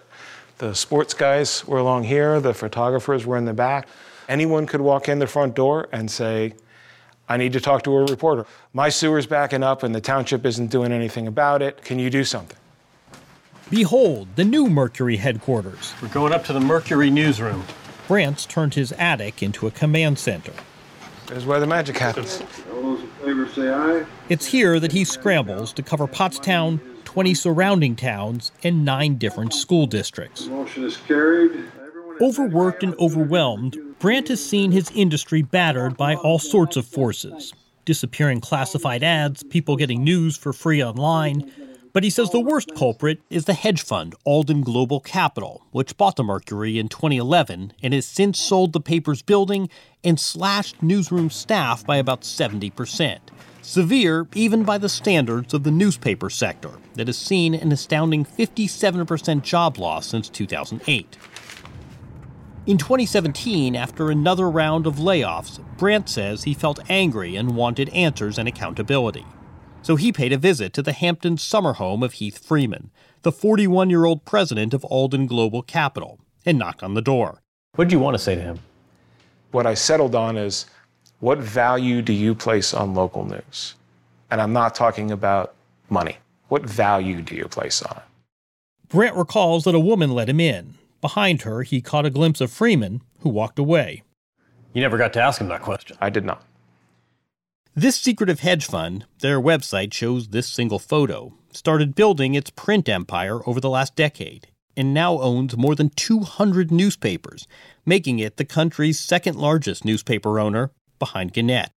[0.57, 3.88] The sports guys were along here, the photographers were in the back.
[4.30, 6.53] Anyone could walk in the front door and say,
[7.28, 8.45] I need to talk to a reporter.
[8.74, 11.84] My sewer's backing up and the township isn't doing anything about it.
[11.84, 12.57] Can you do something?
[13.70, 15.95] Behold, the new Mercury headquarters.
[15.99, 17.63] We're going up to the Mercury newsroom.
[18.07, 20.53] Brandt's turned his attic into a command center.
[21.26, 22.43] There's where the magic happens.
[22.72, 24.05] All those in favor say aye.
[24.30, 29.88] It's here that he scrambles to cover Pottstown, 20 surrounding towns, and nine different school
[29.88, 30.45] districts.
[30.45, 31.66] Motion is carried.
[32.22, 37.51] Overworked and overwhelmed, Brandt has seen his industry battered by all sorts of forces
[37.86, 41.51] disappearing classified ads, people getting news for free online,
[41.95, 45.95] but he says the oh, worst culprit is the hedge fund Alden Global Capital, which
[45.95, 49.69] bought the Mercury in 2011 and has since sold the paper's building
[50.03, 53.19] and slashed newsroom staff by about 70%.
[53.61, 59.41] Severe even by the standards of the newspaper sector that has seen an astounding 57%
[59.41, 61.17] job loss since 2008.
[62.65, 68.37] In 2017, after another round of layoffs, Brandt says he felt angry and wanted answers
[68.37, 69.25] and accountability
[69.86, 72.89] so he paid a visit to the Hampton summer home of Heath Freeman,
[73.21, 77.43] the 41 year old president of Alden Global Capital, and knocked on the door.
[77.75, 78.59] What did you want to say to him?
[79.51, 80.65] What I settled on is
[81.19, 83.75] what value do you place on local news?
[84.31, 85.53] And I'm not talking about
[85.91, 86.17] money.
[86.47, 88.03] What value do you place on it?
[88.89, 90.73] Brandt recalls that a woman let him in.
[90.99, 94.01] Behind her, he caught a glimpse of Freeman, who walked away.
[94.73, 95.95] You never got to ask him that question.
[96.01, 96.43] I did not.
[97.78, 103.41] This secretive hedge fund, their website shows this single photo, started building its print empire
[103.45, 104.47] over the last decade
[104.78, 107.47] and now owns more than 200 newspapers,
[107.86, 111.69] making it the country's second largest newspaper owner behind Gannett.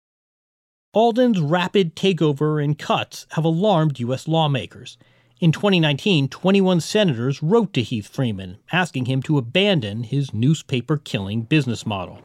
[0.94, 4.28] Alden's rapid takeover and cuts have alarmed U.S.
[4.28, 4.98] lawmakers.
[5.40, 11.42] In 2019, 21 senators wrote to Heath Freeman asking him to abandon his newspaper killing
[11.42, 12.20] business model.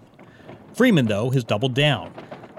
[0.75, 2.13] Freeman, though, has doubled down.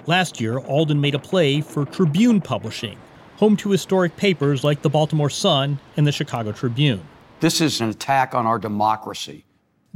[0.07, 2.99] Last year, Alden made a play for Tribune Publishing,
[3.37, 7.01] home to historic papers like the Baltimore Sun and the Chicago Tribune.
[7.41, 9.47] This is an attack on our democracy.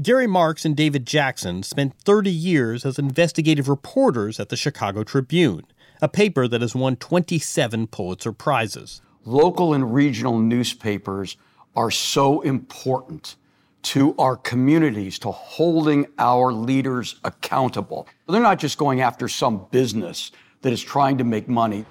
[0.01, 5.67] Gary Marks and David Jackson spent 30 years as investigative reporters at the Chicago Tribune,
[6.01, 9.03] a paper that has won 27 Pulitzer Prizes.
[9.27, 11.37] Local and regional newspapers
[11.77, 13.37] are so important
[13.83, 18.09] to our communities, to holding our leaders accountable.
[18.29, 21.87] They're not just going after some business that is trying to make money.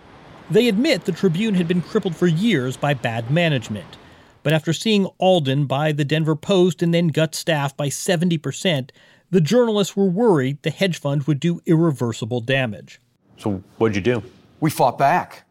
[0.51, 3.97] They admit the Tribune had been crippled for years by bad management.
[4.43, 8.91] But after seeing Alden buy the Denver Post and then gut staff by 70%,
[9.31, 13.01] the journalists were worried the hedge fund would do irreversible damage.
[13.37, 14.23] So, what'd you do?
[14.59, 15.43] We fought back.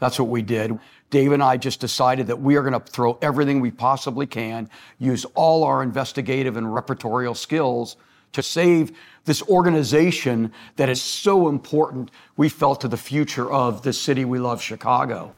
[0.00, 0.78] That's what we did.
[1.10, 4.70] Dave and I just decided that we are going to throw everything we possibly can,
[4.98, 7.96] use all our investigative and repertorial skills
[8.32, 8.92] to save
[9.24, 14.38] this organization that is so important, we felt, to the future of the city we
[14.38, 15.34] love, Chicago.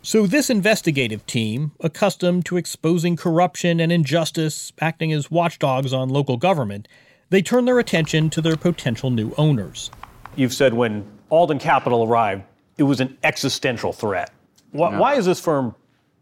[0.00, 6.36] So, this investigative team, accustomed to exposing corruption and injustice, acting as watchdogs on local
[6.36, 6.86] government,
[7.30, 9.90] they turn their attention to their potential new owners.
[10.36, 12.44] You've said when Alden Capital arrived,
[12.78, 14.30] it was an existential threat.
[14.70, 15.74] Why, why is this firm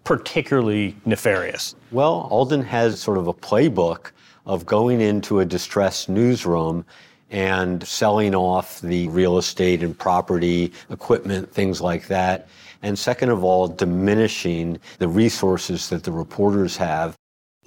[0.04, 1.74] particularly nefarious?
[1.92, 4.12] Well, Alden has sort of a playbook
[4.46, 6.84] of going into a distressed newsroom
[7.30, 12.48] and selling off the real estate and property, equipment, things like that.
[12.82, 17.16] And second of all, diminishing the resources that the reporters have.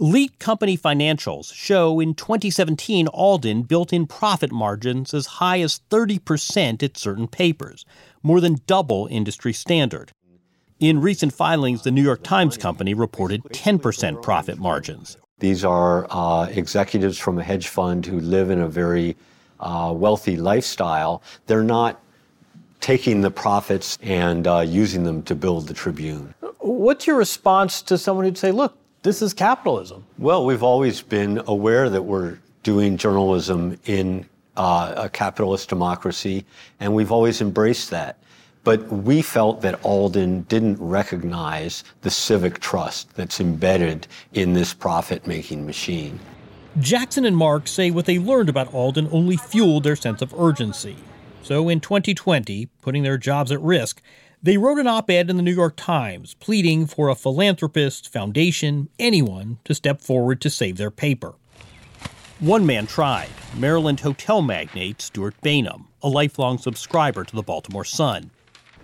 [0.02, 6.82] Leaked company financials show in 2017 Alden built in profit margins as high as 30%
[6.82, 7.86] at certain papers,
[8.24, 10.14] more than double industry standard.
[10.80, 15.18] In recent filings, the New York Times Company reported 10% profit margins.
[15.40, 19.16] These are uh, executives from a hedge fund who live in a very
[19.60, 21.22] uh, wealthy lifestyle.
[21.48, 22.02] They're not
[22.82, 26.34] taking the profits and uh, using them to build the Tribune.
[26.60, 30.06] What's your response to someone who'd say, look, this is capitalism?
[30.18, 34.26] Well, we've always been aware that we're doing journalism in
[34.58, 36.46] uh, a capitalist democracy,
[36.82, 38.18] and we've always embraced that.
[38.70, 45.26] But we felt that Alden didn't recognize the civic trust that's embedded in this profit
[45.26, 46.20] making machine.
[46.80, 50.98] Jackson and Marks say what they learned about Alden only fueled their sense of urgency.
[51.42, 54.04] So in 2020, putting their jobs at risk,
[54.44, 58.88] they wrote an op ed in the New York Times pleading for a philanthropist, foundation,
[59.00, 61.34] anyone to step forward to save their paper.
[62.40, 68.30] One man tried Maryland hotel magnate Stewart Bainum, a lifelong subscriber to the Baltimore Sun.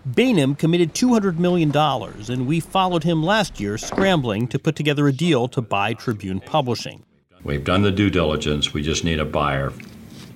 [0.07, 5.11] Bainum committed $200 million, and we followed him last year scrambling to put together a
[5.11, 7.03] deal to buy Tribune Publishing.
[7.43, 9.73] We've done the due diligence, we just need a buyer.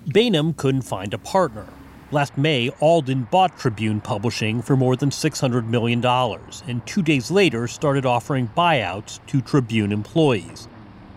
[0.08, 1.68] Bainum couldn't find a partner.
[2.10, 7.68] Last May, Alden bought Tribune Publishing for more than $600 million, and two days later
[7.68, 10.68] started offering buyouts to Tribune employees.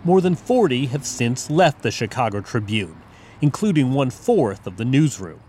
[0.03, 3.01] More than 40 have since left the Chicago Tribune,
[3.41, 5.39] including one fourth of the newsroom.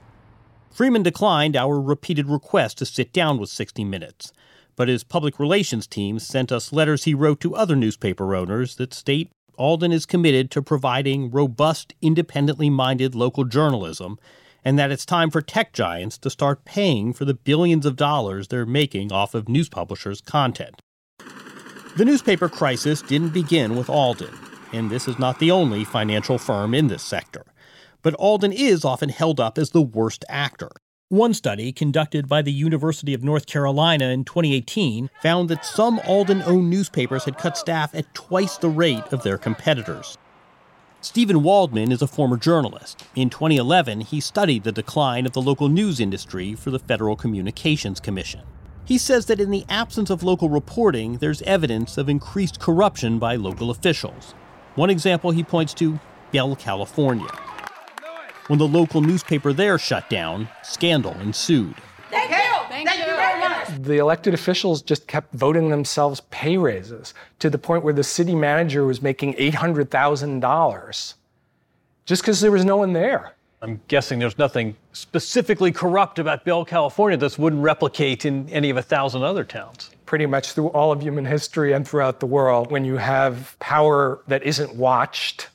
[0.75, 4.33] Freeman declined our repeated request to sit down with 60 Minutes,
[4.75, 8.93] but his public relations team sent us letters he wrote to other newspaper owners that
[8.93, 14.19] state Alden is committed to providing robust, independently minded local journalism
[14.65, 18.49] and that it's time for tech giants to start paying for the billions of dollars
[18.49, 20.83] they're making off of news publishers' content.
[21.97, 24.37] The newspaper crisis didn't begin with Alden,
[24.73, 27.45] and this is not the only financial firm in this sector.
[28.05, 30.69] But Alden is often held up as the worst actor.
[31.09, 36.43] One study conducted by the University of North Carolina in 2018 found that some Alden
[36.43, 40.19] owned newspapers had cut staff at twice the rate of their competitors.
[41.01, 43.05] Stephen Waldman is a former journalist.
[43.15, 48.01] In 2011, he studied the decline of the local news industry for the Federal Communications
[48.01, 48.43] Commission.
[48.85, 53.37] He says that in the absence of local reporting, there's evidence of increased corruption by
[53.37, 54.33] local officials.
[54.75, 55.99] One example he points to
[56.33, 57.31] Bell, California.
[58.49, 61.77] When the local newspaper there shut down, scandal ensued.
[62.11, 62.37] Thank you.
[62.69, 63.11] Thank, Thank you.
[63.11, 63.69] you very much.
[63.83, 68.35] The elected officials just kept voting themselves pay raises to the point where the city
[68.35, 71.15] manager was making $800,000
[72.05, 73.33] just because there was no one there.
[73.63, 78.77] I'm guessing there's nothing specifically corrupt about Bell, California that wouldn't replicate in any of
[78.77, 79.91] a thousand other towns.
[80.05, 84.21] Pretty much through all of human history and throughout the world, when you have power
[84.29, 85.49] that isn't watched,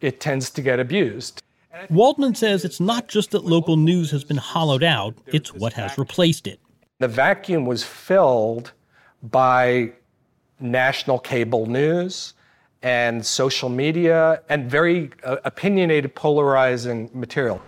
[0.00, 1.44] it tends to get abused.
[1.90, 5.98] Waldman says it's not just that local news has been hollowed out, it's what has
[5.98, 6.60] replaced it.
[7.00, 8.72] The vacuum was filled
[9.22, 9.92] by
[10.60, 12.34] national cable news
[12.82, 17.60] and social media and very uh, opinionated, polarizing material.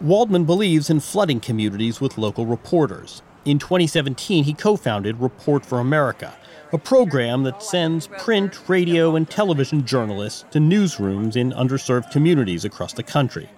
[0.00, 3.22] Waldman believes in flooding communities with local reporters.
[3.44, 6.34] In 2017, he co founded Report for America,
[6.72, 12.92] a program that sends print, radio, and television journalists to newsrooms in underserved communities across
[12.92, 13.48] the country.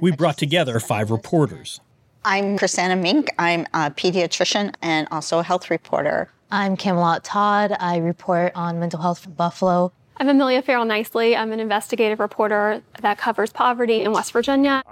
[0.00, 1.80] We brought together five reporters.
[2.24, 3.30] I'm Chrisanna Mink.
[3.38, 6.30] I'm a pediatrician and also a health reporter.
[6.50, 7.74] I'm Camelot Todd.
[7.80, 9.92] I report on mental health from Buffalo.
[10.18, 11.36] I'm Amelia Ferrell Knisely.
[11.36, 14.84] I'm an investigative reporter that covers poverty in West Virginia.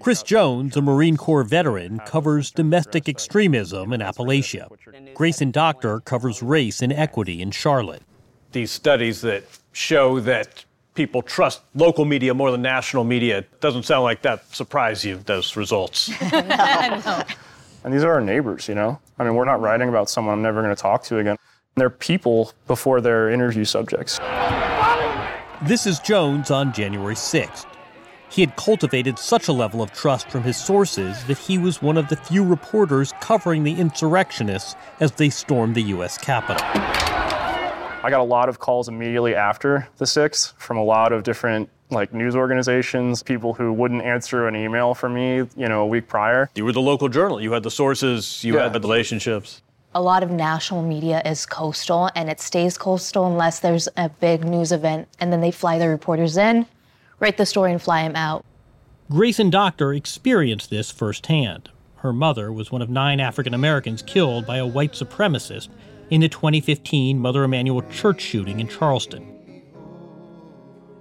[0.00, 4.68] Chris Jones, a Marine Corps veteran, covers domestic extremism in Appalachia.
[5.14, 8.02] Gracyn Doctor covers race and equity in Charlotte.
[8.52, 14.02] These studies that show that people trust local media more than national media doesn't sound
[14.02, 16.10] like that surprised you, those results.
[16.32, 17.22] no.
[17.84, 18.98] And these are our neighbors, you know?
[19.18, 21.36] I mean, we're not writing about someone I'm never going to talk to again.
[21.76, 24.18] They're people before they're interview subjects.
[25.62, 27.66] This is Jones on January 6th.
[28.30, 31.96] He had cultivated such a level of trust from his sources that he was one
[31.96, 36.18] of the few reporters covering the insurrectionists as they stormed the U.S.
[36.18, 36.62] Capitol.
[38.00, 41.70] I got a lot of calls immediately after the 6th from a lot of different
[41.90, 46.06] like news organizations, people who wouldn't answer an email from me, you know, a week
[46.06, 46.50] prior.
[46.54, 47.40] You were the local journal.
[47.40, 48.64] You had the sources, you yeah.
[48.64, 49.62] had the relationships.
[49.94, 54.44] A lot of national media is coastal and it stays coastal unless there's a big
[54.44, 56.66] news event and then they fly the reporters in
[57.20, 58.44] write the story and fly him out.
[59.10, 61.70] Gracyn Doctor experienced this firsthand.
[61.96, 65.68] Her mother was one of nine African Americans killed by a white supremacist
[66.10, 69.34] in the 2015 Mother Emanuel church shooting in Charleston.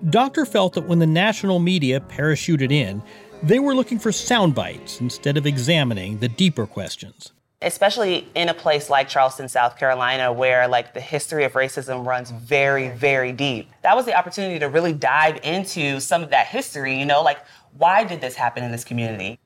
[0.09, 3.01] Doctor felt that when the national media parachuted in,
[3.43, 7.33] they were looking for sound bites instead of examining the deeper questions.
[7.61, 12.31] Especially in a place like Charleston, South Carolina, where like the history of racism runs
[12.31, 13.69] very, very deep.
[13.81, 17.39] That was the opportunity to really dive into some of that history, you know, like
[17.77, 19.39] why did this happen in this community?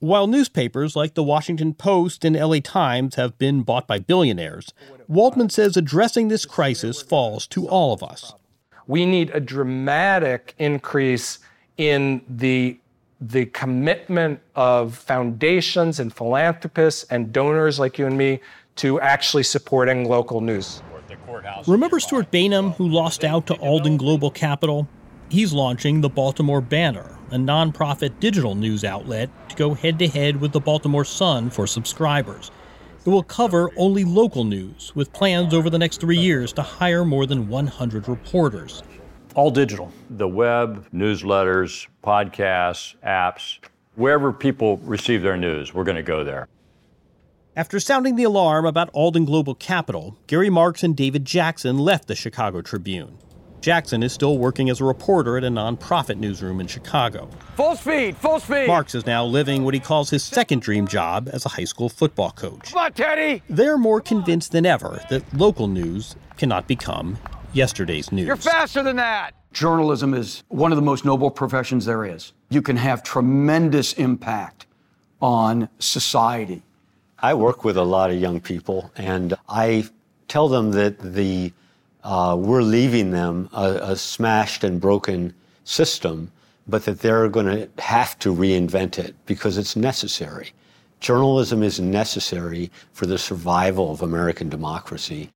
[0.00, 4.72] While newspapers like the Washington Post and LA Times have been bought by billionaires,
[5.08, 8.34] Waldman says addressing this crisis falls to all of us.
[8.86, 11.40] We need a dramatic increase
[11.76, 12.78] in the
[13.20, 18.40] the commitment of foundations and philanthropists and donors like you and me
[18.76, 20.82] to actually supporting local news.
[21.66, 24.86] Remember Stewart Bainum, who lost out to Alden Global Capital?
[25.30, 30.40] He's launching the Baltimore Banner, a nonprofit digital news outlet to go head to head
[30.40, 32.50] with the Baltimore Sun for subscribers.
[33.04, 37.04] It will cover only local news, with plans over the next three years to hire
[37.04, 38.82] more than 100 reporters.
[39.38, 39.92] All digital.
[40.10, 43.60] The web, newsletters, podcasts, apps,
[43.94, 46.48] wherever people receive their news, we're going to go there.
[47.54, 52.16] After sounding the alarm about Alden Global Capital, Gary Marks and David Jackson left the
[52.16, 53.16] Chicago Tribune.
[53.60, 57.30] Jackson is still working as a reporter at a nonprofit newsroom in Chicago.
[57.54, 58.66] Full speed, full speed.
[58.66, 61.88] Marks is now living what he calls his second dream job as a high school
[61.88, 62.72] football coach.
[62.72, 63.44] Come on, Teddy.
[63.48, 67.18] They're more convinced than ever that local news cannot become
[67.52, 68.26] yesterday's news.
[68.26, 69.34] You're faster than that.
[69.52, 72.32] Journalism is one of the most noble professions there is.
[72.50, 74.66] You can have tremendous impact
[75.20, 76.62] on society.
[77.18, 79.88] I work with a lot of young people, and I
[80.28, 81.52] tell them that the
[82.04, 85.34] uh, we're leaving them a, a smashed and broken
[85.64, 86.30] system,
[86.68, 90.52] but that they're going to have to reinvent it because it's necessary.
[91.00, 95.30] Journalism is necessary for the survival of American democracy.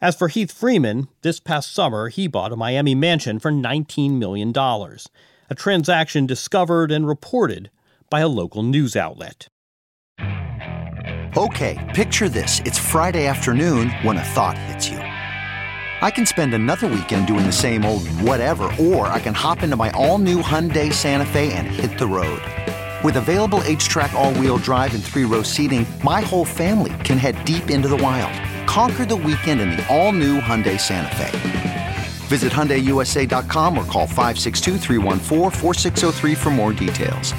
[0.00, 4.56] As for Heath Freeman, this past summer he bought a Miami mansion for $19 million,
[4.56, 7.68] a transaction discovered and reported
[8.08, 9.48] by a local news outlet.
[11.36, 12.60] Okay, picture this.
[12.60, 14.98] It's Friday afternoon when a thought hits you.
[14.98, 19.74] I can spend another weekend doing the same old whatever, or I can hop into
[19.74, 22.40] my all new Hyundai Santa Fe and hit the road.
[23.02, 27.44] With available HTRAC, all wheel drive, and three row seating, my whole family can head
[27.44, 28.32] deep into the wild.
[28.68, 31.96] Conquer the weekend in the all new Hyundai Santa Fe.
[32.28, 34.76] Visit HyundaiUSA.com or call 562
[36.36, 37.32] for more details.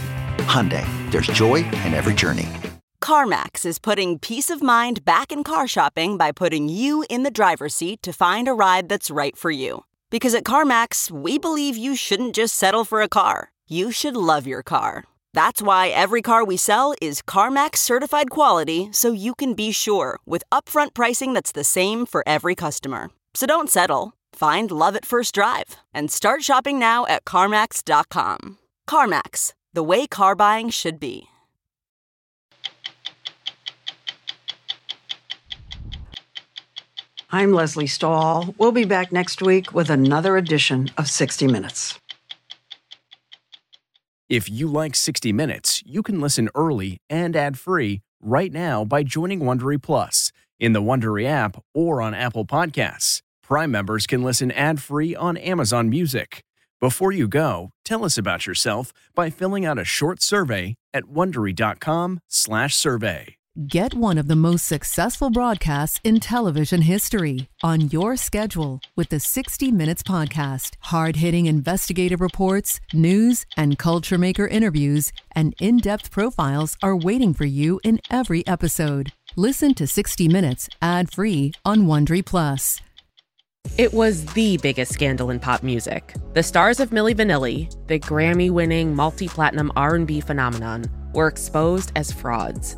[0.49, 2.47] Hyundai, there's joy in every journey.
[2.99, 7.30] CarMax is putting peace of mind back in car shopping by putting you in the
[7.32, 9.86] driver's seat to find a ride that's right for you.
[10.09, 14.47] Because at CarMax, we believe you shouldn't just settle for a car, you should love
[14.47, 15.05] your car.
[15.34, 20.19] That's why every car we sell is CarMax certified quality so you can be sure
[20.25, 23.09] with upfront pricing that's the same for every customer.
[23.34, 24.13] So don't settle.
[24.34, 28.57] Find love at first drive and start shopping now at CarMax.com.
[28.89, 31.30] CarMax, the way car buying should be.
[37.32, 38.55] I'm Lesley Stahl.
[38.57, 41.99] We'll be back next week with another edition of 60 Minutes.
[44.30, 49.39] If you like 60 Minutes, you can listen early and ad-free right now by joining
[49.39, 53.23] Wondery Plus in the Wondery app or on Apple Podcasts.
[53.41, 56.43] Prime members can listen ad-free on Amazon Music.
[56.80, 63.39] Before you go, tell us about yourself by filling out a short survey at wondery.com/survey.
[63.68, 69.20] Get one of the most successful broadcasts in television history on your schedule with the
[69.20, 70.78] 60 Minutes Podcast.
[70.80, 77.34] Hard hitting investigative reports, news, and culture maker interviews, and in depth profiles are waiting
[77.34, 79.12] for you in every episode.
[79.36, 82.80] Listen to 60 Minutes ad free on Wondery Plus.
[83.78, 86.14] It was the biggest scandal in pop music.
[86.34, 92.78] The stars of Milli Vanilli, the Grammy-winning multi-platinum R&B phenomenon, were exposed as frauds.